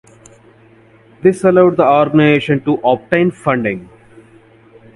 [1.21, 3.87] This allowed the organisation to obtain funding.